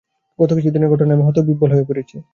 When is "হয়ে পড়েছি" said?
1.73-2.15